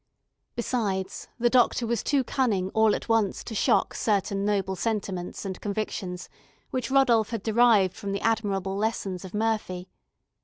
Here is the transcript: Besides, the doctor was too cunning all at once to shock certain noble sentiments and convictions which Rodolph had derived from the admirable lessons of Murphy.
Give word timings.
Besides, 0.55 1.27
the 1.37 1.51
doctor 1.51 1.85
was 1.85 2.01
too 2.01 2.23
cunning 2.23 2.71
all 2.71 2.95
at 2.95 3.07
once 3.07 3.43
to 3.43 3.53
shock 3.53 3.93
certain 3.93 4.43
noble 4.43 4.75
sentiments 4.75 5.45
and 5.45 5.61
convictions 5.61 6.27
which 6.71 6.89
Rodolph 6.89 7.29
had 7.29 7.43
derived 7.43 7.95
from 7.95 8.11
the 8.11 8.21
admirable 8.21 8.75
lessons 8.75 9.23
of 9.23 9.35
Murphy. 9.35 9.91